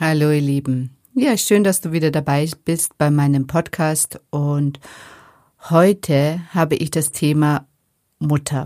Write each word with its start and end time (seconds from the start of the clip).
Hallo 0.00 0.30
ihr 0.30 0.40
Lieben. 0.40 0.96
Ja, 1.12 1.36
schön, 1.36 1.62
dass 1.62 1.82
du 1.82 1.92
wieder 1.92 2.10
dabei 2.10 2.48
bist 2.64 2.96
bei 2.96 3.10
meinem 3.10 3.46
Podcast 3.46 4.18
und 4.30 4.80
heute 5.68 6.40
habe 6.54 6.74
ich 6.74 6.90
das 6.90 7.12
Thema 7.12 7.66
Mutter. 8.18 8.64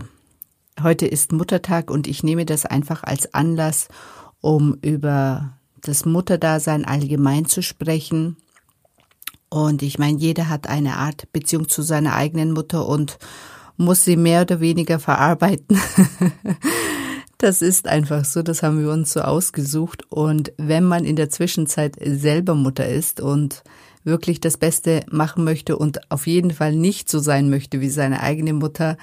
Heute 0.81 1.05
ist 1.05 1.33
Muttertag 1.33 1.91
und 1.91 2.07
ich 2.07 2.23
nehme 2.23 2.45
das 2.45 2.65
einfach 2.65 3.03
als 3.03 3.33
Anlass, 3.33 3.89
um 4.39 4.77
über 4.81 5.57
das 5.81 6.05
Mutterdasein 6.05 6.85
allgemein 6.85 7.45
zu 7.47 7.61
sprechen. 7.61 8.37
Und 9.49 9.83
ich 9.83 9.99
meine, 9.99 10.17
jeder 10.17 10.47
hat 10.47 10.67
eine 10.67 10.95
Art 10.95 11.29
Beziehung 11.33 11.67
zu 11.67 11.81
seiner 11.81 12.15
eigenen 12.15 12.53
Mutter 12.53 12.87
und 12.87 13.17
muss 13.75 14.05
sie 14.05 14.15
mehr 14.15 14.43
oder 14.43 14.61
weniger 14.61 14.99
verarbeiten. 14.99 15.81
Das 17.37 17.61
ist 17.61 17.87
einfach 17.87 18.23
so, 18.25 18.41
das 18.41 18.63
haben 18.63 18.81
wir 18.81 18.91
uns 18.91 19.13
so 19.13 19.21
ausgesucht. 19.21 20.03
Und 20.09 20.53
wenn 20.57 20.83
man 20.83 21.05
in 21.05 21.15
der 21.15 21.29
Zwischenzeit 21.29 21.95
selber 22.01 22.55
Mutter 22.55 22.87
ist 22.87 23.19
und 23.19 23.63
wirklich 24.03 24.39
das 24.39 24.57
Beste 24.57 25.03
machen 25.11 25.43
möchte 25.43 25.77
und 25.77 26.11
auf 26.11 26.27
jeden 26.27 26.51
Fall 26.51 26.75
nicht 26.75 27.09
so 27.09 27.19
sein 27.19 27.49
möchte 27.49 27.81
wie 27.81 27.89
seine 27.89 28.21
eigene 28.21 28.53
Mutter, 28.53 28.97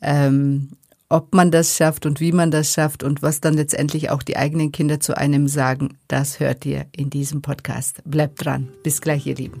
ähm, 0.00 0.70
ob 1.10 1.34
man 1.34 1.50
das 1.50 1.76
schafft 1.76 2.06
und 2.06 2.20
wie 2.20 2.32
man 2.32 2.50
das 2.50 2.72
schafft 2.72 3.02
und 3.02 3.22
was 3.22 3.40
dann 3.40 3.54
letztendlich 3.54 4.10
auch 4.10 4.22
die 4.22 4.36
eigenen 4.36 4.72
Kinder 4.72 5.00
zu 5.00 5.16
einem 5.16 5.48
sagen, 5.48 5.96
das 6.06 6.38
hört 6.38 6.66
ihr 6.66 6.86
in 6.92 7.10
diesem 7.10 7.42
Podcast. 7.42 8.02
Bleibt 8.04 8.44
dran. 8.44 8.68
Bis 8.82 9.00
gleich, 9.00 9.26
ihr 9.26 9.34
Lieben. 9.34 9.60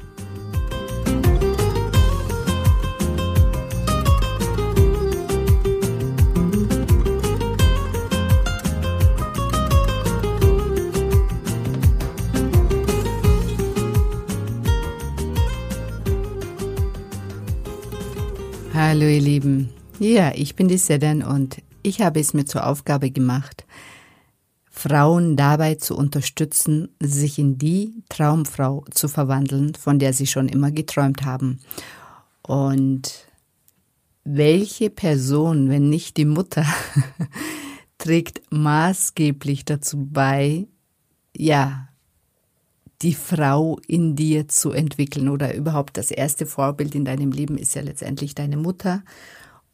Ja, 20.11 20.33
ich 20.35 20.57
bin 20.57 20.67
die 20.67 20.77
Sedan 20.77 21.23
und 21.23 21.61
ich 21.83 22.01
habe 22.01 22.19
es 22.19 22.33
mir 22.33 22.43
zur 22.43 22.67
Aufgabe 22.67 23.11
gemacht, 23.11 23.65
Frauen 24.69 25.37
dabei 25.37 25.75
zu 25.75 25.95
unterstützen, 25.95 26.89
sich 26.99 27.39
in 27.39 27.57
die 27.57 27.93
Traumfrau 28.09 28.83
zu 28.91 29.07
verwandeln, 29.07 29.73
von 29.73 29.99
der 29.99 30.11
sie 30.11 30.27
schon 30.27 30.49
immer 30.49 30.69
geträumt 30.69 31.23
haben. 31.23 31.61
Und 32.41 33.25
welche 34.25 34.89
Person, 34.89 35.69
wenn 35.69 35.89
nicht 35.89 36.17
die 36.17 36.25
Mutter, 36.25 36.65
trägt 37.97 38.41
maßgeblich 38.51 39.63
dazu 39.63 40.09
bei, 40.11 40.67
ja, 41.33 41.87
die 43.01 43.15
Frau 43.15 43.79
in 43.87 44.17
dir 44.17 44.49
zu 44.49 44.71
entwickeln 44.71 45.29
oder 45.29 45.55
überhaupt 45.55 45.95
das 45.95 46.11
erste 46.11 46.45
Vorbild 46.45 46.95
in 46.95 47.05
deinem 47.05 47.31
Leben 47.31 47.57
ist 47.57 47.75
ja 47.75 47.81
letztendlich 47.81 48.35
deine 48.35 48.57
Mutter 48.57 49.03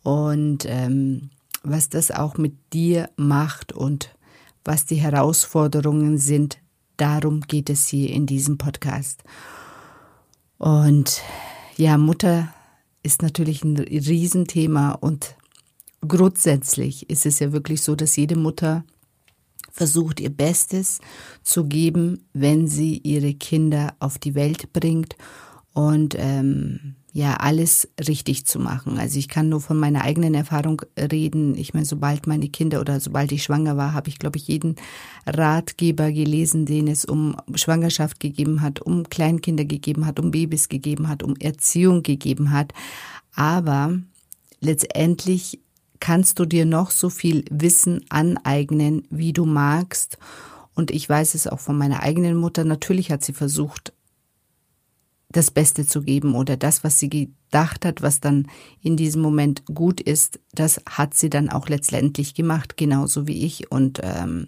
und 0.08 0.64
ähm, 0.68 1.32
was 1.64 1.90
das 1.90 2.12
auch 2.12 2.38
mit 2.38 2.54
dir 2.72 3.10
macht 3.18 3.74
und 3.74 4.16
was 4.64 4.86
die 4.86 4.96
Herausforderungen 4.96 6.18
sind, 6.18 6.60
darum 6.96 7.42
geht 7.42 7.70
es 7.70 7.88
hier 7.88 8.12
in 8.12 8.26
diesem 8.26 8.58
Podcast. 8.58 9.26
Und 10.58 11.22
ja, 11.76 11.98
Mutter 11.98 12.54
ist 13.04 13.22
natürlich 13.22 13.66
ein 13.66 13.76
Riesenthema 13.76 14.92
und 14.92 15.36
grundsätzlich 16.08 17.10
ist 17.10 17.26
es 17.26 17.40
ja 17.40 17.52
wirklich 17.52 17.82
so, 17.82 17.98
dass 17.98 18.16
jede 18.16 18.38
Mutter 18.38 18.86
versucht 19.74 20.22
ihr 20.22 20.30
Bestes 20.30 21.02
zu 21.44 21.66
geben, 21.66 22.24
wenn 22.32 22.70
sie 22.70 23.00
ihre 23.00 23.34
Kinder 23.34 23.94
auf 24.00 24.20
die 24.20 24.36
Welt 24.36 24.72
bringt 24.72 25.18
und 25.74 26.16
ähm, 26.18 26.96
ja 27.18 27.34
alles 27.38 27.90
richtig 28.08 28.46
zu 28.46 28.60
machen. 28.60 29.00
Also 29.00 29.18
ich 29.18 29.28
kann 29.28 29.50
nur 29.50 29.60
von 29.60 29.76
meiner 29.76 30.04
eigenen 30.04 30.36
Erfahrung 30.36 30.84
reden. 31.00 31.58
Ich 31.58 31.74
meine, 31.74 31.88
sobald 31.88 32.28
meine 32.28 32.48
Kinder 32.48 32.80
oder 32.80 33.00
sobald 33.00 33.32
ich 33.32 33.42
schwanger 33.42 33.76
war, 33.76 33.94
habe 33.94 34.10
ich, 34.10 34.20
glaube 34.20 34.38
ich, 34.38 34.48
jeden 34.48 34.76
Ratgeber 35.26 36.12
gelesen, 36.12 36.68
den 36.68 36.88
es 36.88 37.06
um 37.06 37.36
Schwangerschaft 37.56 38.20
gegeben 38.20 38.62
hat, 38.62 38.82
um 38.84 39.10
Kleinkinder 39.10 39.66
gegeben 39.66 40.06
hat, 40.06 40.20
um 40.20 40.30
Babys 40.30 40.70
gegeben 40.70 41.08
hat, 41.08 41.24
um 41.24 41.36
Erziehung 41.38 42.04
gegeben 42.04 42.52
hat. 42.52 42.72
Aber 43.34 43.98
letztendlich 44.62 45.60
kannst 46.00 46.38
du 46.38 46.46
dir 46.46 46.68
noch 46.68 46.92
so 46.92 47.10
viel 47.10 47.46
Wissen 47.50 48.06
aneignen, 48.10 49.08
wie 49.10 49.34
du 49.34 49.48
magst. 49.48 50.20
Und 50.76 50.92
ich 50.92 51.10
weiß 51.10 51.34
es 51.34 51.48
auch 51.48 51.60
von 51.60 51.80
meiner 51.80 52.04
eigenen 52.04 52.38
Mutter. 52.38 52.64
Natürlich 52.64 53.10
hat 53.10 53.24
sie 53.24 53.34
versucht, 53.34 53.92
das 55.30 55.52
Beste 55.52 55.86
zu 55.86 56.02
geben 56.02 56.36
oder 56.36 56.56
das, 56.56 56.84
was 56.84 57.00
sie 57.00 57.10
gedacht 57.10 57.86
hat, 57.86 58.02
was 58.02 58.22
dann 58.22 58.48
in 58.82 58.96
diesem 58.96 59.22
Moment 59.22 59.66
gut 59.66 60.00
ist, 60.00 60.40
das 60.54 60.82
hat 60.90 61.14
sie 61.14 61.30
dann 61.30 61.50
auch 61.50 61.68
letztendlich 61.68 62.34
gemacht, 62.34 62.78
genauso 62.78 63.28
wie 63.28 63.46
ich. 63.46 63.70
Und 63.72 64.00
ähm, 64.04 64.48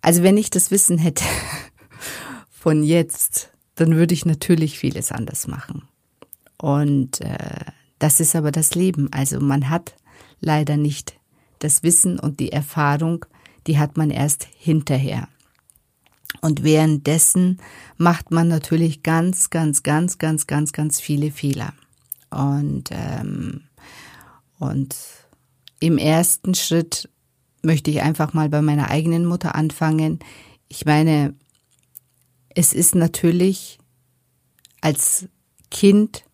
also 0.00 0.22
wenn 0.22 0.36
ich 0.36 0.50
das 0.50 0.70
Wissen 0.70 0.98
hätte 0.98 1.24
von 2.50 2.84
jetzt, 2.84 3.50
dann 3.74 3.96
würde 3.96 4.14
ich 4.14 4.26
natürlich 4.26 4.78
vieles 4.78 5.10
anders 5.10 5.48
machen. 5.48 5.82
Und 6.56 7.20
äh, 7.20 7.64
das 7.98 8.20
ist 8.20 8.36
aber 8.36 8.52
das 8.52 8.74
Leben. 8.74 9.12
Also 9.12 9.40
man 9.40 9.70
hat 9.70 9.96
leider 10.40 10.76
nicht 10.76 11.14
das 11.58 11.82
Wissen 11.82 12.18
und 12.18 12.38
die 12.38 12.52
Erfahrung, 12.52 13.26
die 13.66 13.78
hat 13.78 13.96
man 13.96 14.10
erst 14.10 14.46
hinterher. 14.56 15.28
Und 16.40 16.62
währenddessen 16.62 17.60
macht 17.96 18.30
man 18.30 18.48
natürlich 18.48 19.02
ganz, 19.02 19.50
ganz, 19.50 19.82
ganz, 19.82 20.18
ganz, 20.18 20.46
ganz, 20.46 20.72
ganz 20.72 21.00
viele 21.00 21.30
Fehler. 21.30 21.72
Und, 22.30 22.90
ähm, 22.90 23.62
und 24.58 24.96
im 25.80 25.98
ersten 25.98 26.54
Schritt 26.54 27.08
möchte 27.62 27.90
ich 27.90 28.02
einfach 28.02 28.34
mal 28.34 28.48
bei 28.48 28.62
meiner 28.62 28.90
eigenen 28.90 29.24
Mutter 29.24 29.54
anfangen. 29.54 30.18
Ich 30.68 30.84
meine, 30.84 31.34
es 32.50 32.72
ist 32.72 32.94
natürlich 32.94 33.78
als 34.80 35.28
Kind 35.70 36.24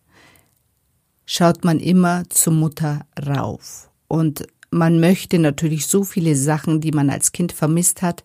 schaut 1.24 1.64
man 1.64 1.78
immer 1.78 2.28
zur 2.28 2.52
Mutter 2.52 3.06
rauf. 3.24 3.88
Und 4.08 4.48
man 4.72 4.98
möchte 4.98 5.38
natürlich 5.38 5.86
so 5.86 6.02
viele 6.02 6.34
Sachen, 6.34 6.80
die 6.80 6.90
man 6.90 7.08
als 7.08 7.30
Kind 7.30 7.52
vermisst 7.52 8.02
hat, 8.02 8.24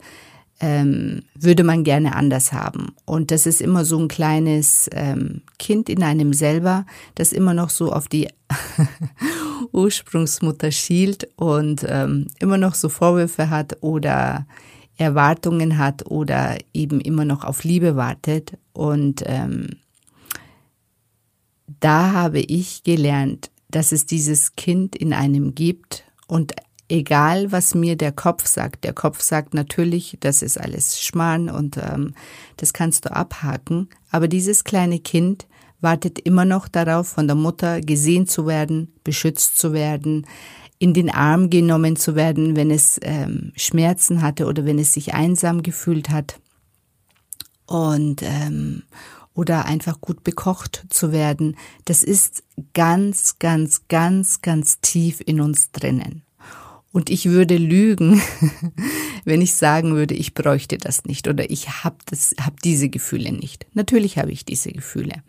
ähm, 0.59 1.23
würde 1.33 1.63
man 1.63 1.83
gerne 1.83 2.15
anders 2.15 2.53
haben. 2.53 2.95
Und 3.05 3.31
das 3.31 3.45
ist 3.45 3.61
immer 3.61 3.83
so 3.83 3.99
ein 3.99 4.07
kleines 4.07 4.89
ähm, 4.93 5.41
Kind 5.59 5.89
in 5.89 6.01
einem 6.03 6.33
selber, 6.33 6.85
das 7.15 7.33
immer 7.33 7.53
noch 7.53 7.69
so 7.69 7.91
auf 7.91 8.07
die 8.07 8.29
Ursprungsmutter 9.71 10.71
schielt 10.71 11.27
und 11.35 11.85
ähm, 11.87 12.27
immer 12.39 12.57
noch 12.57 12.75
so 12.75 12.89
Vorwürfe 12.89 13.49
hat 13.49 13.77
oder 13.81 14.45
Erwartungen 14.97 15.77
hat 15.77 16.09
oder 16.09 16.57
eben 16.73 17.01
immer 17.01 17.25
noch 17.25 17.43
auf 17.43 17.63
Liebe 17.63 17.95
wartet. 17.95 18.57
Und 18.71 19.23
ähm, 19.25 19.67
da 21.79 22.13
habe 22.13 22.39
ich 22.39 22.83
gelernt, 22.83 23.51
dass 23.69 23.91
es 23.91 24.05
dieses 24.05 24.55
Kind 24.55 24.95
in 24.95 25.11
einem 25.11 25.53
gibt 25.53 26.05
und 26.27 26.53
egal, 26.89 27.51
was 27.51 27.75
mir 27.75 27.95
der 27.95 28.11
Kopf 28.11 28.45
sagt, 28.45 28.83
der 28.83 28.93
Kopf 28.93 29.21
sagt 29.21 29.53
natürlich, 29.53 30.17
das 30.19 30.41
ist 30.41 30.59
alles 30.59 31.01
Schmarrn 31.01 31.49
und 31.49 31.77
ähm, 31.77 32.13
das 32.57 32.73
kannst 32.73 33.05
du 33.05 33.15
abhaken, 33.15 33.89
aber 34.11 34.27
dieses 34.27 34.63
kleine 34.63 34.99
Kind 34.99 35.47
wartet 35.81 36.19
immer 36.19 36.45
noch 36.45 36.67
darauf, 36.67 37.09
von 37.09 37.27
der 37.27 37.35
Mutter 37.35 37.81
gesehen 37.81 38.27
zu 38.27 38.47
werden, 38.47 38.93
beschützt 39.03 39.57
zu 39.57 39.73
werden, 39.73 40.25
in 40.79 40.93
den 40.93 41.09
Arm 41.09 41.49
genommen 41.49 41.95
zu 41.95 42.15
werden, 42.15 42.55
wenn 42.55 42.71
es 42.71 42.99
ähm, 43.01 43.51
Schmerzen 43.55 44.21
hatte 44.21 44.45
oder 44.45 44.65
wenn 44.65 44.79
es 44.79 44.93
sich 44.93 45.13
einsam 45.13 45.63
gefühlt 45.63 46.09
hat 46.09 46.39
und 47.65 48.21
ähm, 48.23 48.83
oder 49.33 49.65
einfach 49.65 49.99
gut 49.99 50.23
bekocht 50.23 50.85
zu 50.89 51.11
werden. 51.11 51.57
Das 51.83 52.03
ist 52.03 52.43
ganz, 52.73 53.37
ganz, 53.37 53.87
ganz, 53.89 54.41
ganz 54.41 54.79
tief 54.79 55.21
in 55.25 55.41
uns 55.41 55.71
drinnen. 55.71 56.23
Und 56.95 57.09
ich 57.09 57.25
würde 57.25 57.57
lügen, 57.57 58.21
wenn 59.25 59.41
ich 59.41 59.53
sagen 59.55 59.95
würde, 59.95 60.13
ich 60.13 60.33
bräuchte 60.33 60.77
das 60.77 61.03
nicht 61.03 61.27
oder 61.27 61.49
ich 61.51 61.83
habe 61.83 61.97
habe 62.39 62.55
diese 62.63 62.87
Gefühle 62.87 63.33
nicht. 63.33 63.65
Natürlich 63.73 64.17
habe 64.17 64.31
ich 64.31 64.45
diese 64.45 64.71
Gefühle. 64.71 65.21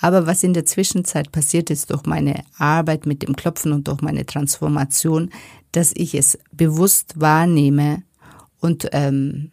Aber 0.00 0.26
was 0.26 0.42
in 0.42 0.54
der 0.54 0.64
Zwischenzeit 0.64 1.32
passiert 1.32 1.68
ist 1.68 1.90
durch 1.90 2.06
meine 2.06 2.44
Arbeit 2.56 3.04
mit 3.04 3.22
dem 3.22 3.36
Klopfen 3.36 3.72
und 3.72 3.88
durch 3.88 4.00
meine 4.00 4.24
Transformation, 4.24 5.28
dass 5.70 5.92
ich 5.94 6.14
es 6.14 6.38
bewusst 6.50 7.20
wahrnehme 7.20 8.02
und 8.60 8.88
ähm, 8.92 9.52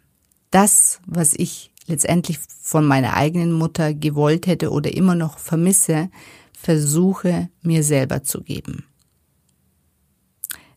das, 0.50 1.00
was 1.04 1.34
ich 1.36 1.72
letztendlich 1.86 2.38
von 2.62 2.86
meiner 2.86 3.12
eigenen 3.12 3.52
Mutter 3.52 3.92
gewollt 3.92 4.46
hätte 4.46 4.70
oder 4.70 4.94
immer 4.94 5.14
noch 5.14 5.36
vermisse, 5.36 6.08
versuche 6.54 7.50
mir 7.60 7.82
selber 7.82 8.22
zu 8.22 8.40
geben. 8.40 8.86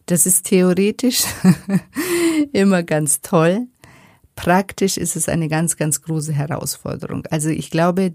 Das 0.08 0.26
ist 0.26 0.46
theoretisch 0.46 1.26
immer 2.54 2.82
ganz 2.82 3.22
toll. 3.22 3.68
Praktisch 4.36 4.98
ist 4.98 5.16
es 5.16 5.28
eine 5.28 5.50
ganz, 5.50 5.76
ganz 5.76 6.02
große 6.02 6.32
Herausforderung. 6.32 7.26
Also 7.30 7.50
ich 7.50 7.70
glaube, 7.70 8.14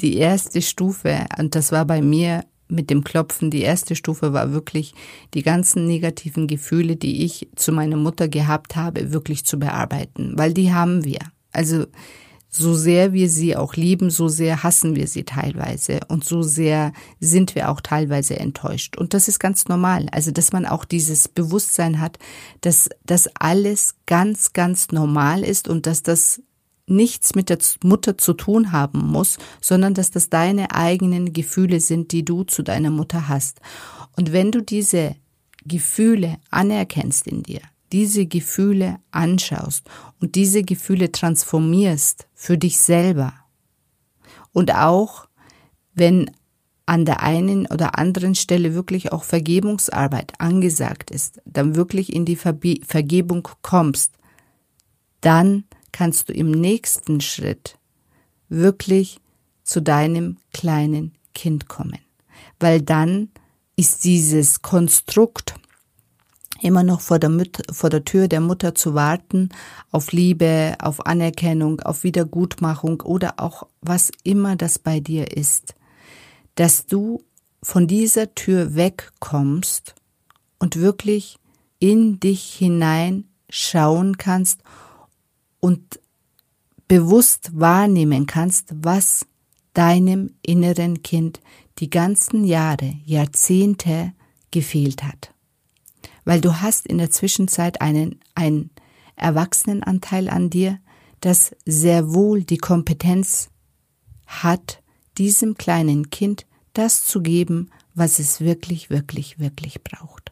die 0.00 0.16
erste 0.16 0.60
Stufe, 0.62 1.26
und 1.38 1.54
das 1.54 1.70
war 1.70 1.84
bei 1.84 2.02
mir 2.02 2.44
mit 2.68 2.90
dem 2.90 3.04
Klopfen, 3.04 3.50
die 3.50 3.62
erste 3.62 3.94
Stufe 3.94 4.32
war 4.32 4.52
wirklich 4.52 4.94
die 5.32 5.42
ganzen 5.42 5.86
negativen 5.86 6.48
Gefühle, 6.48 6.96
die 6.96 7.24
ich 7.24 7.48
zu 7.54 7.72
meiner 7.72 7.96
Mutter 7.96 8.28
gehabt 8.28 8.74
habe, 8.74 9.12
wirklich 9.12 9.44
zu 9.44 9.58
bearbeiten, 9.58 10.32
weil 10.36 10.52
die 10.52 10.72
haben 10.72 11.04
wir. 11.04 11.20
Also 11.52 11.86
so 12.58 12.74
sehr 12.74 13.12
wir 13.12 13.30
sie 13.30 13.56
auch 13.56 13.74
lieben, 13.74 14.10
so 14.10 14.28
sehr 14.28 14.62
hassen 14.62 14.96
wir 14.96 15.06
sie 15.06 15.24
teilweise 15.24 16.00
und 16.08 16.24
so 16.24 16.42
sehr 16.42 16.92
sind 17.20 17.54
wir 17.54 17.70
auch 17.70 17.80
teilweise 17.80 18.38
enttäuscht. 18.38 18.96
Und 18.98 19.14
das 19.14 19.28
ist 19.28 19.38
ganz 19.38 19.68
normal. 19.68 20.06
Also, 20.10 20.32
dass 20.32 20.52
man 20.52 20.66
auch 20.66 20.84
dieses 20.84 21.28
Bewusstsein 21.28 22.00
hat, 22.00 22.18
dass 22.60 22.88
das 23.06 23.28
alles 23.36 23.94
ganz, 24.06 24.52
ganz 24.52 24.88
normal 24.90 25.44
ist 25.44 25.68
und 25.68 25.86
dass 25.86 26.02
das 26.02 26.42
nichts 26.86 27.34
mit 27.34 27.48
der 27.50 27.58
Mutter 27.84 28.18
zu 28.18 28.32
tun 28.32 28.72
haben 28.72 29.06
muss, 29.06 29.38
sondern 29.60 29.94
dass 29.94 30.10
das 30.10 30.30
deine 30.30 30.74
eigenen 30.74 31.32
Gefühle 31.32 31.80
sind, 31.80 32.12
die 32.12 32.24
du 32.24 32.44
zu 32.44 32.62
deiner 32.62 32.90
Mutter 32.90 33.28
hast. 33.28 33.60
Und 34.16 34.32
wenn 34.32 34.50
du 34.50 34.62
diese 34.62 35.14
Gefühle 35.64 36.38
anerkennst 36.50 37.26
in 37.26 37.42
dir, 37.42 37.60
diese 37.92 38.26
Gefühle 38.26 38.98
anschaust 39.10 39.88
und 40.20 40.34
diese 40.34 40.62
Gefühle 40.62 41.12
transformierst 41.12 42.26
für 42.34 42.58
dich 42.58 42.78
selber 42.78 43.34
und 44.52 44.74
auch 44.74 45.28
wenn 45.94 46.30
an 46.86 47.04
der 47.04 47.22
einen 47.22 47.66
oder 47.66 47.98
anderen 47.98 48.34
Stelle 48.34 48.74
wirklich 48.74 49.12
auch 49.12 49.22
Vergebungsarbeit 49.22 50.32
angesagt 50.38 51.10
ist, 51.10 51.40
dann 51.44 51.76
wirklich 51.76 52.12
in 52.12 52.24
die 52.24 52.36
Vergebung 52.36 53.46
kommst, 53.60 54.12
dann 55.20 55.64
kannst 55.92 56.28
du 56.28 56.32
im 56.32 56.50
nächsten 56.50 57.20
Schritt 57.20 57.78
wirklich 58.48 59.20
zu 59.64 59.82
deinem 59.82 60.38
kleinen 60.52 61.14
Kind 61.34 61.68
kommen. 61.68 61.98
Weil 62.58 62.80
dann 62.80 63.28
ist 63.76 64.04
dieses 64.04 64.62
Konstrukt 64.62 65.54
immer 66.60 66.82
noch 66.82 67.00
vor 67.00 67.18
der, 67.18 67.30
Müt 67.30 67.62
vor 67.70 67.90
der 67.90 68.04
Tür 68.04 68.28
der 68.28 68.40
Mutter 68.40 68.74
zu 68.74 68.94
warten, 68.94 69.50
auf 69.90 70.12
Liebe, 70.12 70.76
auf 70.80 71.06
Anerkennung, 71.06 71.80
auf 71.80 72.04
Wiedergutmachung 72.04 73.00
oder 73.02 73.34
auch 73.38 73.66
was 73.80 74.10
immer 74.24 74.56
das 74.56 74.78
bei 74.78 75.00
dir 75.00 75.36
ist, 75.36 75.74
dass 76.54 76.86
du 76.86 77.22
von 77.62 77.86
dieser 77.86 78.34
Tür 78.34 78.74
wegkommst 78.74 79.94
und 80.58 80.76
wirklich 80.76 81.38
in 81.78 82.20
dich 82.20 82.54
hinein 82.54 83.24
schauen 83.50 84.18
kannst 84.18 84.60
und 85.60 86.00
bewusst 86.88 87.50
wahrnehmen 87.58 88.26
kannst, 88.26 88.72
was 88.74 89.26
deinem 89.74 90.34
inneren 90.42 91.02
Kind 91.02 91.40
die 91.78 91.90
ganzen 91.90 92.44
Jahre, 92.44 92.94
Jahrzehnte 93.04 94.12
gefehlt 94.50 95.04
hat. 95.04 95.32
Weil 96.28 96.42
du 96.42 96.60
hast 96.60 96.86
in 96.86 96.98
der 96.98 97.10
Zwischenzeit 97.10 97.80
einen, 97.80 98.20
einen 98.34 98.68
Erwachsenenanteil 99.16 100.28
an 100.28 100.50
dir, 100.50 100.78
das 101.20 101.56
sehr 101.64 102.12
wohl 102.12 102.44
die 102.44 102.58
Kompetenz 102.58 103.48
hat, 104.26 104.82
diesem 105.16 105.56
kleinen 105.56 106.10
Kind 106.10 106.44
das 106.74 107.06
zu 107.06 107.22
geben, 107.22 107.70
was 107.94 108.18
es 108.18 108.42
wirklich, 108.42 108.90
wirklich, 108.90 109.38
wirklich 109.38 109.82
braucht. 109.82 110.30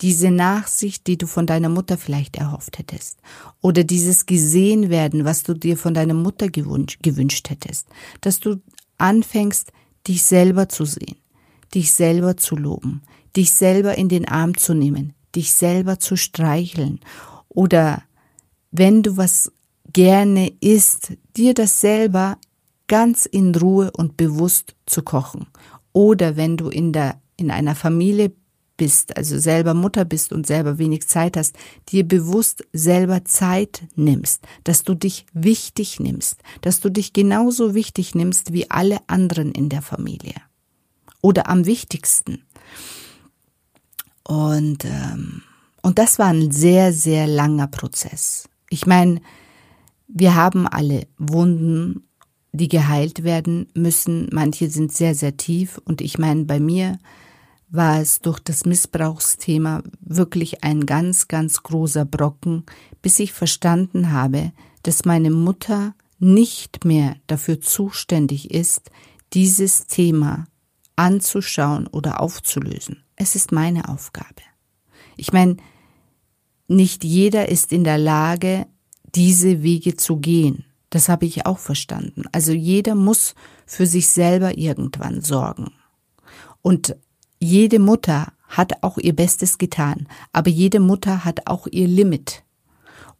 Diese 0.00 0.30
Nachsicht, 0.30 1.08
die 1.08 1.18
du 1.18 1.26
von 1.26 1.46
deiner 1.46 1.68
Mutter 1.68 1.98
vielleicht 1.98 2.36
erhofft 2.36 2.78
hättest, 2.78 3.18
oder 3.60 3.84
dieses 3.84 4.24
gesehen 4.24 4.88
werden, 4.88 5.26
was 5.26 5.42
du 5.42 5.52
dir 5.52 5.76
von 5.76 5.92
deiner 5.92 6.14
Mutter 6.14 6.48
gewünscht, 6.48 7.00
gewünscht 7.02 7.50
hättest, 7.50 7.86
dass 8.22 8.40
du 8.40 8.62
anfängst, 8.96 9.74
dich 10.08 10.22
selber 10.22 10.70
zu 10.70 10.86
sehen, 10.86 11.16
dich 11.74 11.92
selber 11.92 12.36
zu 12.36 12.56
loben, 12.56 13.02
dich 13.36 13.52
selber 13.52 13.96
in 13.96 14.08
den 14.08 14.28
Arm 14.28 14.56
zu 14.56 14.74
nehmen, 14.74 15.12
dich 15.34 15.52
selber 15.52 15.98
zu 15.98 16.16
streicheln 16.16 17.00
oder 17.48 18.02
wenn 18.70 19.02
du 19.02 19.16
was 19.16 19.52
gerne 19.92 20.52
isst, 20.60 21.12
dir 21.36 21.54
das 21.54 21.80
selber 21.80 22.38
ganz 22.86 23.26
in 23.26 23.54
Ruhe 23.54 23.90
und 23.96 24.16
bewusst 24.16 24.74
zu 24.86 25.02
kochen. 25.02 25.46
Oder 25.92 26.36
wenn 26.36 26.56
du 26.56 26.68
in 26.68 26.92
der 26.92 27.20
in 27.36 27.50
einer 27.50 27.74
Familie 27.74 28.32
bist, 28.76 29.16
also 29.16 29.38
selber 29.38 29.74
Mutter 29.74 30.04
bist 30.04 30.32
und 30.32 30.46
selber 30.46 30.78
wenig 30.78 31.06
Zeit 31.06 31.36
hast, 31.36 31.56
dir 31.88 32.06
bewusst 32.06 32.64
selber 32.72 33.24
Zeit 33.24 33.82
nimmst, 33.94 34.42
dass 34.64 34.82
du 34.82 34.94
dich 34.94 35.26
wichtig 35.32 36.00
nimmst, 36.00 36.42
dass 36.60 36.80
du 36.80 36.90
dich 36.90 37.12
genauso 37.12 37.74
wichtig 37.74 38.14
nimmst 38.14 38.52
wie 38.52 38.70
alle 38.70 38.98
anderen 39.06 39.52
in 39.52 39.68
der 39.68 39.82
Familie. 39.82 40.34
Oder 41.24 41.48
am 41.48 41.64
wichtigsten. 41.64 42.42
Und, 44.24 44.84
ähm, 44.84 45.40
und 45.80 45.98
das 45.98 46.18
war 46.18 46.26
ein 46.26 46.50
sehr, 46.50 46.92
sehr 46.92 47.26
langer 47.26 47.66
Prozess. 47.66 48.46
Ich 48.68 48.84
meine, 48.84 49.22
wir 50.06 50.34
haben 50.34 50.66
alle 50.66 51.06
Wunden, 51.16 52.06
die 52.52 52.68
geheilt 52.68 53.24
werden 53.24 53.68
müssen. 53.72 54.28
Manche 54.32 54.68
sind 54.68 54.92
sehr, 54.92 55.14
sehr 55.14 55.38
tief. 55.38 55.80
Und 55.86 56.02
ich 56.02 56.18
meine, 56.18 56.44
bei 56.44 56.60
mir, 56.60 56.98
war 57.70 58.02
es 58.02 58.20
durch 58.20 58.38
das 58.38 58.66
Missbrauchsthema 58.66 59.82
wirklich 60.00 60.62
ein 60.62 60.84
ganz, 60.84 61.26
ganz 61.26 61.62
großer 61.62 62.04
Brocken, 62.04 62.64
bis 63.00 63.18
ich 63.18 63.32
verstanden 63.32 64.12
habe, 64.12 64.52
dass 64.82 65.06
meine 65.06 65.30
Mutter 65.30 65.94
nicht 66.18 66.84
mehr 66.84 67.16
dafür 67.28 67.62
zuständig 67.62 68.50
ist, 68.50 68.90
dieses 69.32 69.86
Thema 69.86 70.46
anzuschauen 70.96 71.86
oder 71.86 72.20
aufzulösen. 72.20 73.02
Es 73.16 73.34
ist 73.34 73.52
meine 73.52 73.88
Aufgabe. 73.88 74.42
Ich 75.16 75.32
meine, 75.32 75.56
nicht 76.68 77.04
jeder 77.04 77.48
ist 77.48 77.72
in 77.72 77.84
der 77.84 77.98
Lage, 77.98 78.66
diese 79.14 79.62
Wege 79.62 79.96
zu 79.96 80.16
gehen. 80.16 80.64
Das 80.90 81.08
habe 81.08 81.26
ich 81.26 81.46
auch 81.46 81.58
verstanden. 81.58 82.24
Also 82.32 82.52
jeder 82.52 82.94
muss 82.94 83.34
für 83.66 83.86
sich 83.86 84.08
selber 84.08 84.56
irgendwann 84.56 85.20
sorgen. 85.20 85.72
Und 86.62 86.96
jede 87.40 87.78
Mutter 87.78 88.32
hat 88.48 88.82
auch 88.82 88.98
ihr 88.98 89.14
Bestes 89.14 89.58
getan, 89.58 90.06
aber 90.32 90.50
jede 90.50 90.80
Mutter 90.80 91.24
hat 91.24 91.46
auch 91.46 91.66
ihr 91.70 91.88
Limit 91.88 92.44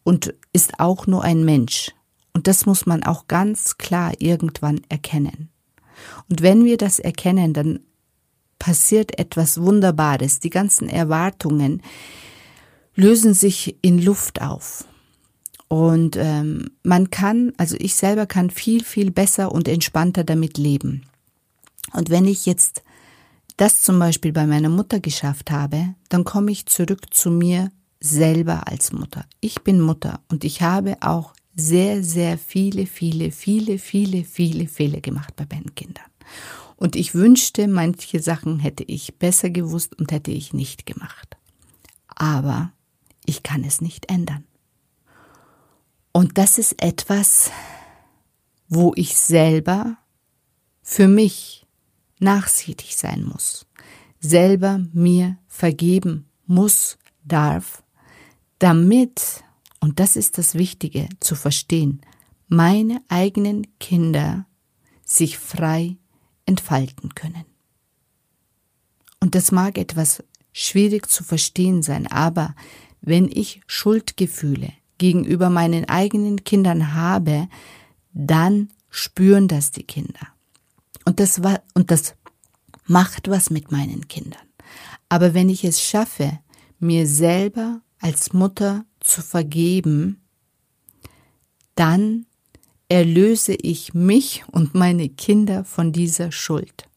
und 0.04 0.34
ist 0.52 0.78
auch 0.78 1.06
nur 1.06 1.24
ein 1.24 1.44
Mensch. 1.44 1.90
Und 2.32 2.46
das 2.46 2.66
muss 2.66 2.86
man 2.86 3.02
auch 3.02 3.26
ganz 3.26 3.78
klar 3.78 4.12
irgendwann 4.18 4.80
erkennen. 4.88 5.50
Und 6.28 6.42
wenn 6.42 6.64
wir 6.64 6.76
das 6.76 6.98
erkennen, 6.98 7.52
dann 7.52 7.80
passiert 8.58 9.18
etwas 9.18 9.60
Wunderbares. 9.60 10.40
Die 10.40 10.50
ganzen 10.50 10.88
Erwartungen 10.88 11.82
lösen 12.94 13.34
sich 13.34 13.76
in 13.82 14.00
Luft 14.00 14.40
auf. 14.40 14.84
Und 15.68 16.16
ähm, 16.16 16.70
man 16.82 17.10
kann, 17.10 17.52
also 17.56 17.76
ich 17.78 17.94
selber 17.94 18.26
kann 18.26 18.50
viel, 18.50 18.84
viel 18.84 19.10
besser 19.10 19.52
und 19.52 19.66
entspannter 19.66 20.24
damit 20.24 20.56
leben. 20.56 21.02
Und 21.92 22.10
wenn 22.10 22.26
ich 22.26 22.46
jetzt 22.46 22.82
das 23.56 23.82
zum 23.82 23.98
Beispiel 23.98 24.32
bei 24.32 24.46
meiner 24.46 24.68
Mutter 24.68 25.00
geschafft 25.00 25.50
habe, 25.50 25.94
dann 26.08 26.24
komme 26.24 26.50
ich 26.50 26.66
zurück 26.66 27.12
zu 27.12 27.30
mir 27.30 27.70
selber 28.00 28.68
als 28.68 28.92
Mutter. 28.92 29.24
Ich 29.40 29.62
bin 29.62 29.80
Mutter 29.80 30.20
und 30.28 30.44
ich 30.44 30.62
habe 30.62 30.96
auch 31.00 31.32
sehr, 31.56 32.02
sehr 32.02 32.38
viele, 32.38 32.86
viele, 32.86 33.30
viele, 33.30 33.78
viele, 33.78 34.24
viele 34.24 34.68
Fehler 34.68 35.00
gemacht 35.00 35.34
bei 35.36 35.46
meinen 35.50 35.74
Kindern. 35.74 36.04
Und 36.76 36.96
ich 36.96 37.14
wünschte, 37.14 37.68
manche 37.68 38.20
Sachen 38.20 38.58
hätte 38.58 38.84
ich 38.84 39.18
besser 39.18 39.50
gewusst 39.50 39.98
und 39.98 40.10
hätte 40.12 40.32
ich 40.32 40.52
nicht 40.52 40.86
gemacht. 40.86 41.36
Aber 42.08 42.72
ich 43.24 43.42
kann 43.42 43.64
es 43.64 43.80
nicht 43.80 44.10
ändern. 44.10 44.44
Und 46.12 46.38
das 46.38 46.58
ist 46.58 46.82
etwas, 46.82 47.50
wo 48.68 48.92
ich 48.96 49.16
selber 49.16 49.96
für 50.82 51.08
mich 51.08 51.66
nachsichtig 52.18 52.96
sein 52.96 53.24
muss, 53.24 53.66
selber 54.20 54.80
mir 54.92 55.38
vergeben 55.48 56.28
muss, 56.46 56.98
darf, 57.24 57.82
damit, 58.58 59.44
und 59.84 60.00
das 60.00 60.16
ist 60.16 60.38
das 60.38 60.54
Wichtige 60.54 61.10
zu 61.20 61.34
verstehen, 61.34 62.00
meine 62.48 63.02
eigenen 63.08 63.66
Kinder 63.80 64.46
sich 65.04 65.36
frei 65.36 65.98
entfalten 66.46 67.14
können. 67.14 67.44
Und 69.20 69.34
das 69.34 69.52
mag 69.52 69.76
etwas 69.76 70.24
schwierig 70.54 71.10
zu 71.10 71.22
verstehen 71.22 71.82
sein, 71.82 72.06
aber 72.06 72.54
wenn 73.02 73.28
ich 73.28 73.60
Schuldgefühle 73.66 74.72
gegenüber 74.96 75.50
meinen 75.50 75.86
eigenen 75.86 76.44
Kindern 76.44 76.94
habe, 76.94 77.46
dann 78.14 78.70
spüren 78.88 79.48
das 79.48 79.70
die 79.70 79.84
Kinder. 79.84 80.28
Und 81.04 81.20
das 81.20 81.42
war, 81.42 81.60
und 81.74 81.90
das 81.90 82.14
macht 82.86 83.28
was 83.28 83.50
mit 83.50 83.70
meinen 83.70 84.08
Kindern. 84.08 84.48
Aber 85.10 85.34
wenn 85.34 85.50
ich 85.50 85.62
es 85.62 85.82
schaffe, 85.82 86.38
mir 86.78 87.06
selber 87.06 87.82
als 88.00 88.32
Mutter 88.32 88.86
zu 89.04 89.22
vergeben, 89.22 90.20
dann 91.76 92.26
erlöse 92.88 93.54
ich 93.54 93.94
mich 93.94 94.44
und 94.50 94.74
meine 94.74 95.08
Kinder 95.08 95.64
von 95.64 95.92
dieser 95.92 96.32
Schuld. 96.32 96.88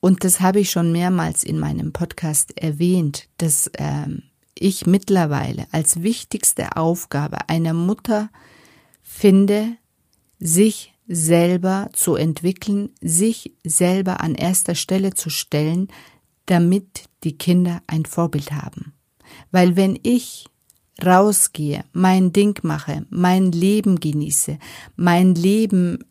Und 0.00 0.24
das 0.24 0.40
habe 0.40 0.60
ich 0.60 0.70
schon 0.70 0.92
mehrmals 0.92 1.44
in 1.44 1.58
meinem 1.58 1.92
Podcast 1.92 2.58
erwähnt, 2.58 3.28
dass 3.38 3.70
ähm, 3.78 4.24
ich 4.54 4.86
mittlerweile 4.86 5.66
als 5.72 6.02
wichtigste 6.02 6.76
Aufgabe 6.76 7.48
einer 7.48 7.72
Mutter 7.72 8.30
finde, 9.02 9.76
sich 10.38 10.92
selber 11.06 11.88
zu 11.92 12.16
entwickeln, 12.16 12.90
sich 13.00 13.54
selber 13.64 14.20
an 14.20 14.34
erster 14.34 14.74
Stelle 14.74 15.14
zu 15.14 15.30
stellen, 15.30 15.88
damit 16.46 17.08
die 17.24 17.38
Kinder 17.38 17.80
ein 17.86 18.04
Vorbild 18.04 18.52
haben. 18.52 18.92
Weil 19.50 19.76
wenn 19.76 19.98
ich 20.02 20.46
rausgehe, 21.04 21.84
mein 21.92 22.32
Ding 22.32 22.58
mache, 22.62 23.06
mein 23.10 23.52
Leben 23.52 24.00
genieße, 24.00 24.58
mein 24.96 25.34
Leben 25.34 26.04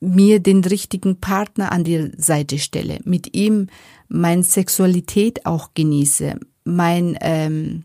mir 0.00 0.40
den 0.40 0.64
richtigen 0.64 1.20
Partner 1.20 1.72
an 1.72 1.84
die 1.84 2.12
Seite 2.16 2.58
stelle, 2.58 3.00
mit 3.04 3.34
ihm 3.34 3.68
meine 4.08 4.42
Sexualität 4.42 5.46
auch 5.46 5.70
genieße, 5.74 6.38
mein, 6.64 7.16
ähm, 7.20 7.84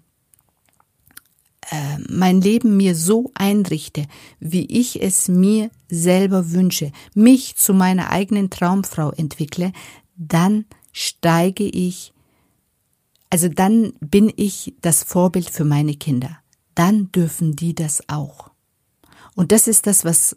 äh, 1.69 1.97
mein 2.09 2.41
Leben 2.41 2.77
mir 2.77 2.95
so 2.95 3.31
einrichte, 3.33 4.05
wie 4.39 4.65
ich 4.65 5.01
es 5.01 5.27
mir 5.27 5.69
selber 5.89 6.51
wünsche, 6.51 6.91
mich 7.13 7.55
zu 7.55 7.73
meiner 7.73 8.11
eigenen 8.11 8.49
Traumfrau 8.49 9.11
entwickle, 9.11 9.71
dann 10.15 10.65
steige 10.91 11.63
ich 11.63 12.13
also 13.31 13.47
dann 13.47 13.93
bin 14.01 14.31
ich 14.35 14.75
das 14.81 15.03
Vorbild 15.03 15.49
für 15.49 15.63
meine 15.63 15.95
Kinder. 15.95 16.37
Dann 16.75 17.11
dürfen 17.11 17.55
die 17.55 17.73
das 17.73 18.07
auch. 18.09 18.51
Und 19.35 19.53
das 19.53 19.67
ist 19.67 19.87
das, 19.87 20.05
was 20.05 20.35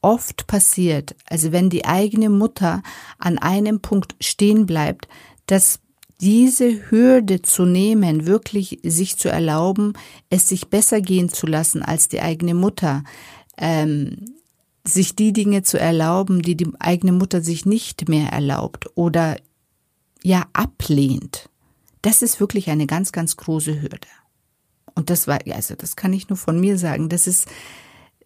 oft 0.00 0.46
passiert. 0.46 1.14
Also 1.26 1.52
wenn 1.52 1.68
die 1.68 1.84
eigene 1.84 2.30
Mutter 2.30 2.82
an 3.18 3.38
einem 3.38 3.80
Punkt 3.80 4.16
stehen 4.20 4.64
bleibt, 4.64 5.06
dass 5.46 5.80
diese 6.20 6.90
Hürde 6.90 7.42
zu 7.42 7.64
nehmen, 7.64 8.26
wirklich 8.26 8.80
sich 8.82 9.18
zu 9.18 9.28
erlauben, 9.28 9.92
es 10.30 10.48
sich 10.48 10.68
besser 10.68 11.02
gehen 11.02 11.28
zu 11.28 11.46
lassen 11.46 11.82
als 11.82 12.08
die 12.08 12.22
eigene 12.22 12.54
Mutter, 12.54 13.04
ähm, 13.58 14.24
sich 14.82 15.14
die 15.14 15.34
Dinge 15.34 15.62
zu 15.62 15.78
erlauben, 15.78 16.40
die 16.40 16.56
die 16.56 16.70
eigene 16.78 17.12
Mutter 17.12 17.42
sich 17.42 17.66
nicht 17.66 18.08
mehr 18.08 18.30
erlaubt 18.30 18.86
oder 18.96 19.36
ja 20.22 20.46
ablehnt. 20.54 21.50
Das 22.02 22.22
ist 22.22 22.40
wirklich 22.40 22.70
eine 22.70 22.86
ganz, 22.86 23.12
ganz 23.12 23.36
große 23.36 23.80
Hürde. 23.80 24.08
Und 24.94 25.10
das 25.10 25.26
war, 25.28 25.38
also 25.52 25.74
das 25.74 25.96
kann 25.96 26.12
ich 26.12 26.28
nur 26.28 26.36
von 26.36 26.58
mir 26.58 26.78
sagen, 26.78 27.08
das 27.08 27.26
ist, 27.26 27.48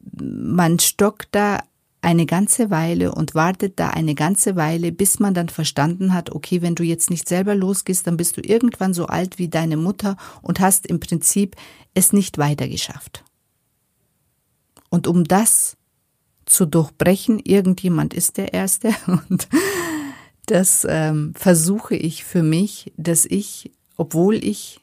man 0.01 0.79
stockt 0.79 1.29
da 1.33 1.61
eine 2.03 2.27
ganze 2.27 2.71
Weile 2.71 3.15
und 3.15 3.35
wartet 3.35 3.79
da 3.79 3.91
eine 3.91 4.17
ganze 4.17 4.57
Weile, 4.57 4.91
bis 4.91 5.21
man 5.21 5.35
dann 5.35 5.49
verstanden 5.49 6.13
hat, 6.13 6.31
okay, 6.31 6.61
wenn 6.61 6.75
du 6.75 6.83
jetzt 6.83 7.11
nicht 7.11 7.29
selber 7.29 7.55
losgehst, 7.55 8.07
dann 8.07 8.17
bist 8.17 8.37
du 8.37 8.41
irgendwann 8.41 8.93
so 8.93 9.07
alt 9.07 9.39
wie 9.39 9.49
deine 9.49 9.77
Mutter 9.77 10.17
und 10.43 10.59
hast 10.59 10.87
im 10.87 10.99
Prinzip 10.99 11.55
es 11.95 12.13
nicht 12.13 12.39
weiter 12.39 12.69
geschafft. 12.69 13.23
Und 14.91 15.07
um 15.07 15.25
das 15.25 15.77
zu 16.45 16.67
durchbrechen, 16.67 17.39
irgendjemand 17.39 18.15
ist 18.15 18.37
der 18.37 18.53
Erste 18.53 18.93
und 19.07 19.49
das 20.47 20.87
ähm, 20.89 21.33
versuche 21.35 21.95
ich 21.95 22.25
für 22.25 22.43
mich, 22.43 22.93
dass 22.97 23.25
ich, 23.25 23.71
obwohl 23.97 24.37
ich 24.37 24.81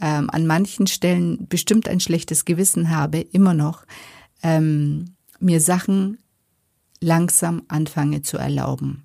ähm, 0.00 0.30
an 0.30 0.46
manchen 0.46 0.86
Stellen 0.86 1.48
bestimmt 1.48 1.88
ein 1.88 2.00
schlechtes 2.00 2.44
Gewissen 2.44 2.90
habe, 2.90 3.20
immer 3.20 3.54
noch 3.54 3.84
ähm, 4.42 5.14
mir 5.40 5.60
Sachen 5.60 6.18
langsam 7.00 7.62
anfange 7.68 8.22
zu 8.22 8.38
erlauben. 8.38 9.04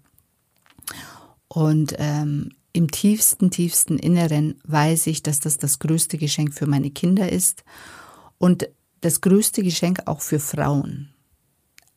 Und 1.47 1.95
ähm, 1.97 2.51
im 2.73 2.89
tiefsten, 2.89 3.51
tiefsten 3.51 3.99
Inneren 3.99 4.59
weiß 4.63 5.07
ich, 5.07 5.21
dass 5.21 5.39
das 5.39 5.57
das 5.57 5.79
größte 5.79 6.17
Geschenk 6.17 6.53
für 6.53 6.65
meine 6.65 6.89
Kinder 6.89 7.31
ist 7.31 7.63
und 8.39 8.67
das 9.01 9.21
größte 9.21 9.61
Geschenk 9.63 10.01
auch 10.05 10.21
für 10.21 10.39
Frauen. 10.39 11.12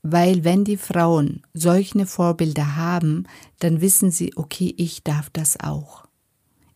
Weil 0.08 0.44
wenn 0.44 0.62
die 0.62 0.76
Frauen 0.76 1.42
solche 1.52 2.06
Vorbilder 2.06 2.76
haben, 2.76 3.24
dann 3.58 3.80
wissen 3.80 4.12
sie, 4.12 4.36
okay, 4.36 4.72
ich 4.76 5.02
darf 5.02 5.30
das 5.30 5.58
auch. 5.58 6.06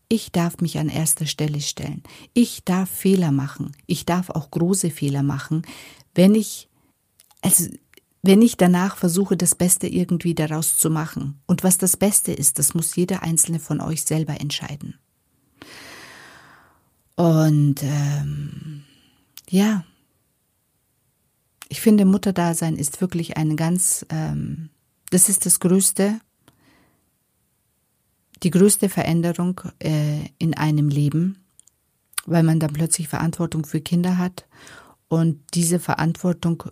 Ich 0.09 0.33
darf 0.33 0.61
mich 0.61 0.79
an 0.79 0.89
erster 0.89 1.27
Stelle 1.27 1.61
stellen. 1.61 2.03
Ich 2.35 2.65
darf 2.65 2.91
Fehler 2.91 3.31
machen. 3.31 3.71
Ich 3.87 4.05
darf 4.05 4.31
auch 4.31 4.51
große 4.51 4.91
Fehler 4.91 5.23
machen, 5.23 5.63
wenn 6.13 6.35
ich, 6.35 6.69
also, 7.41 7.69
wenn 8.21 8.43
ich 8.43 8.57
danach 8.57 8.97
versuche, 8.97 9.37
das 9.37 9.55
Beste 9.55 9.87
irgendwie 9.87 10.35
daraus 10.35 10.77
zu 10.77 10.91
machen. 10.91 11.41
Und 11.47 11.63
was 11.63 11.79
das 11.79 11.97
Beste 11.97 12.33
ist, 12.33 12.59
das 12.59 12.75
muss 12.75 12.97
jeder 12.97 13.23
einzelne 13.23 13.61
von 13.61 13.81
euch 13.81 14.03
selber 14.03 14.41
entscheiden. 14.41 14.99
Und 17.15 17.81
ähm, 17.85 18.83
ja, 19.49 19.85
ich 21.71 21.81
finde, 21.81 22.05
Mutterdasein 22.05 22.77
ist 22.77 23.00
wirklich 23.00 23.37
eine 23.37 23.55
ganz, 23.55 24.05
ähm, 24.11 24.71
das 25.11 25.29
ist 25.29 25.47
das 25.47 25.61
Größte, 25.61 26.21
die 28.43 28.50
größte 28.50 28.89
Veränderung 28.89 29.61
äh, 29.79 30.27
in 30.39 30.55
einem 30.55 30.89
Leben, 30.89 31.45
weil 32.27 32.43
man 32.43 32.59
dann 32.59 32.73
plötzlich 32.73 33.09
Verantwortung 33.09 33.65
für 33.65 33.81
Kinder 33.81 34.19
hat 34.19 34.47
und 35.09 35.41
diese 35.55 35.79
Verantwortung 35.79 36.65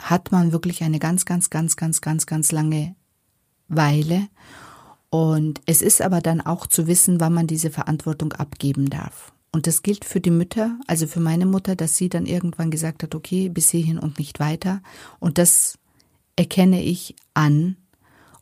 hat 0.00 0.30
man 0.30 0.52
wirklich 0.52 0.82
eine 0.82 0.98
ganz, 0.98 1.24
ganz, 1.24 1.48
ganz, 1.48 1.76
ganz, 1.76 2.02
ganz, 2.02 2.26
ganz 2.26 2.52
lange 2.52 2.96
Weile. 3.68 4.28
Und 5.08 5.62
es 5.64 5.80
ist 5.80 6.02
aber 6.02 6.20
dann 6.20 6.42
auch 6.42 6.66
zu 6.66 6.86
wissen, 6.86 7.18
wann 7.18 7.32
man 7.32 7.46
diese 7.46 7.70
Verantwortung 7.70 8.34
abgeben 8.34 8.90
darf. 8.90 9.32
Und 9.56 9.66
das 9.66 9.82
gilt 9.82 10.04
für 10.04 10.20
die 10.20 10.30
Mütter, 10.30 10.78
also 10.86 11.06
für 11.06 11.18
meine 11.18 11.46
Mutter, 11.46 11.76
dass 11.76 11.96
sie 11.96 12.10
dann 12.10 12.26
irgendwann 12.26 12.70
gesagt 12.70 13.02
hat, 13.02 13.14
okay, 13.14 13.48
bis 13.48 13.70
hierhin 13.70 13.98
und 13.98 14.18
nicht 14.18 14.38
weiter. 14.38 14.82
Und 15.18 15.38
das 15.38 15.78
erkenne 16.36 16.82
ich 16.82 17.16
an. 17.32 17.78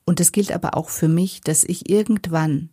Und 0.05 0.19
das 0.19 0.33
gilt 0.33 0.51
aber 0.51 0.77
auch 0.77 0.89
für 0.89 1.07
mich, 1.07 1.41
dass 1.41 1.63
ich 1.63 1.89
irgendwann 1.89 2.71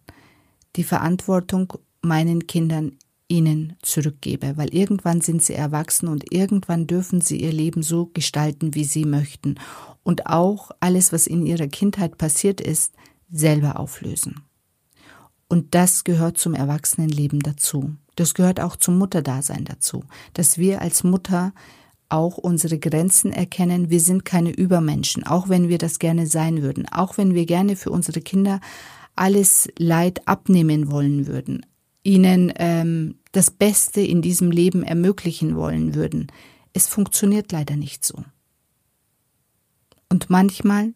die 0.76 0.84
Verantwortung 0.84 1.74
meinen 2.02 2.48
Kindern 2.48 2.98
ihnen 3.28 3.78
zurückgebe, 3.84 4.58
weil 4.58 4.74
irgendwann 4.74 5.22
sind 5.22 5.44
sie 5.44 5.54
erwachsen 5.54 6.08
und 6.08 6.34
irgendwann 6.34 6.88
dürfen 6.88 7.22
sie 7.22 7.40
ihr 7.40 7.54
Leben 7.54 7.84
so 7.84 8.08
gestalten, 8.08 8.74
wie 8.74 8.86
sie 8.86 9.06
möchten 9.06 9.60
und 10.02 10.26
auch 10.26 10.72
alles, 10.80 11.14
was 11.14 11.28
in 11.28 11.46
ihrer 11.46 11.68
Kindheit 11.68 12.18
passiert 12.18 12.60
ist, 12.60 12.92
selber 13.32 13.80
auflösen. 13.80 14.42
Und 15.48 15.76
das 15.76 16.06
gehört 16.06 16.40
zum 16.40 16.56
Erwachsenenleben 16.56 17.42
dazu. 17.42 17.98
Das 18.22 18.36
gehört 18.36 18.60
auch 18.60 18.76
zum 18.76 19.00
Mutterdasein 19.00 19.66
dazu, 19.66 20.04
dass 20.34 20.60
wir 20.60 20.84
als 20.84 21.04
Mutter 21.04 21.54
auch 22.08 22.38
unsere 22.38 22.78
Grenzen 22.78 23.32
erkennen. 23.32 23.90
Wir 23.90 24.00
sind 24.00 24.26
keine 24.26 24.52
Übermenschen, 24.52 25.26
auch 25.26 25.50
wenn 25.50 25.70
wir 25.70 25.80
das 25.80 25.98
gerne 25.98 26.28
sein 26.28 26.62
würden, 26.62 26.88
auch 26.88 27.18
wenn 27.18 27.34
wir 27.34 27.48
gerne 27.48 27.76
für 27.76 27.90
unsere 27.90 28.22
Kinder 28.22 28.60
alles 29.16 29.70
Leid 29.80 30.28
abnehmen 30.28 30.92
wollen 30.92 31.26
würden, 31.26 31.66
ihnen 32.04 32.54
ähm, 32.58 33.16
das 33.32 33.50
Beste 33.50 34.02
in 34.02 34.22
diesem 34.22 34.52
Leben 34.52 34.84
ermöglichen 34.84 35.56
wollen 35.56 35.96
würden. 35.96 36.28
Es 36.74 36.86
funktioniert 36.86 37.52
leider 37.52 37.76
nicht 37.76 38.06
so. 38.06 38.24
Und 40.10 40.30
manchmal 40.30 40.94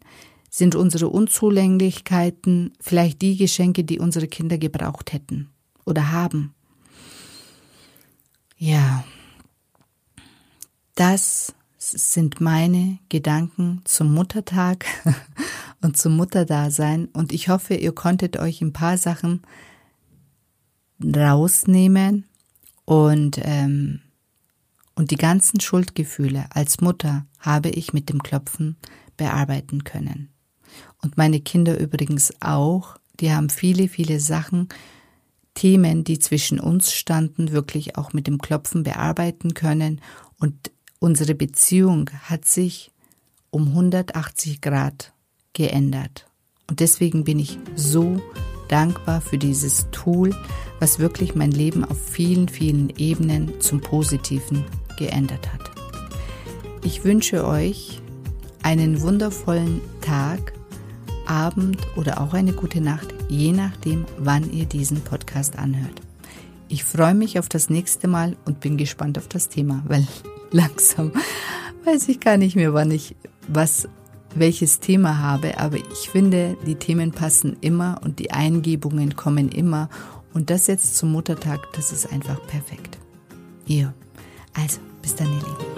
sind 0.52 0.76
unsere 0.76 1.10
Unzulänglichkeiten 1.10 2.74
vielleicht 2.80 3.24
die 3.24 3.36
Geschenke, 3.36 3.84
die 3.84 3.98
unsere 3.98 4.28
Kinder 4.28 4.60
gebraucht 4.60 5.12
hätten 5.12 5.50
oder 5.86 6.12
haben. 6.12 6.55
Ja, 8.58 9.04
das 10.96 11.54
sind 11.78 12.42
meine 12.42 13.00
Gedanken 13.10 13.82
zum 13.84 14.14
Muttertag 14.14 14.86
und 15.82 15.98
zum 15.98 16.16
Mutterdasein. 16.16 17.06
Und 17.08 17.34
ich 17.34 17.50
hoffe, 17.50 17.76
ihr 17.76 17.94
konntet 17.94 18.38
euch 18.38 18.62
ein 18.62 18.74
paar 18.74 18.98
Sachen 18.98 19.42
rausnehmen 21.04 22.26
und 22.86 23.40
ähm, 23.44 24.02
und 24.96 25.12
die 25.12 25.18
ganzen 25.18 25.60
Schuldgefühle 25.60 26.46
als 26.50 26.80
Mutter 26.80 27.26
habe 27.40 27.70
ich 27.70 27.92
mit 27.92 28.10
dem 28.10 28.24
Klopfen 28.24 28.78
bearbeiten 29.18 29.84
können. 29.84 30.30
Und 31.02 31.18
meine 31.18 31.42
Kinder 31.42 31.78
übrigens 31.78 32.34
auch, 32.40 32.98
die 33.20 33.34
haben 33.34 33.50
viele, 33.50 33.90
viele 33.90 34.20
Sachen, 34.20 34.70
Themen, 35.56 36.04
die 36.04 36.20
zwischen 36.20 36.60
uns 36.60 36.92
standen, 36.94 37.52
wirklich 37.52 37.98
auch 37.98 38.14
mit 38.14 38.28
dem 38.28 38.38
Klopfen 38.38 38.84
bearbeiten 38.84 39.56
können. 39.56 40.02
Und 40.40 40.72
unsere 41.00 41.34
Beziehung 41.34 42.12
hat 42.24 42.46
sich 42.46 42.92
um 43.50 43.70
180 43.70 44.62
Grad 44.62 45.14
geändert. 45.54 46.28
Und 46.70 46.80
deswegen 46.80 47.24
bin 47.24 47.40
ich 47.40 47.58
so 47.76 48.22
dankbar 48.68 49.22
für 49.22 49.38
dieses 49.38 49.88
Tool, 49.92 50.36
was 50.80 51.00
wirklich 51.00 51.36
mein 51.36 51.52
Leben 51.52 51.86
auf 51.86 51.98
vielen, 52.00 52.50
vielen 52.50 52.90
Ebenen 52.98 53.62
zum 53.62 53.82
Positiven 53.82 54.66
geändert 54.98 55.52
hat. 55.54 55.62
Ich 56.84 57.04
wünsche 57.04 57.46
euch 57.46 58.02
einen 58.62 59.02
wundervollen 59.02 59.82
Tag, 60.02 60.54
Abend 61.28 61.78
oder 61.96 62.22
auch 62.22 62.34
eine 62.34 62.54
gute 62.54 62.82
Nacht, 62.82 63.14
je 63.30 63.52
nachdem, 63.52 64.06
wann 64.18 64.52
ihr 64.52 64.66
diesen 64.66 65.04
Podcast 65.36 65.60
anhört. 65.60 66.02
Ich 66.70 66.86
freue 66.86 67.14
mich 67.14 67.38
auf 67.38 67.50
das 67.50 67.70
nächste 67.70 68.08
Mal 68.08 68.38
und 68.46 68.62
bin 68.62 68.78
gespannt 68.78 69.18
auf 69.18 69.28
das 69.28 69.50
Thema, 69.50 69.84
weil 69.86 70.08
langsam 70.52 71.12
weiß 71.84 72.08
ich 72.08 72.22
gar 72.22 72.38
nicht 72.38 72.56
mehr, 72.56 72.74
wann 72.74 72.90
ich 72.90 73.18
was 73.50 73.90
welches 74.34 74.80
Thema 74.80 75.20
habe, 75.20 75.58
aber 75.60 75.76
ich 75.76 76.10
finde, 76.10 76.58
die 76.66 76.76
Themen 76.76 77.12
passen 77.12 77.58
immer 77.60 78.00
und 78.02 78.20
die 78.20 78.32
Eingebungen 78.32 79.18
kommen 79.18 79.50
immer 79.50 79.90
und 80.34 80.50
das 80.50 80.68
jetzt 80.68 80.96
zum 80.96 81.12
Muttertag, 81.12 81.60
das 81.74 81.92
ist 81.92 82.12
einfach 82.12 82.40
perfekt. 82.48 82.98
Ihr. 83.66 83.94
Also, 84.54 84.80
bis 85.02 85.16
dann, 85.16 85.28
ihr 85.28 85.34
Lieben. 85.34 85.75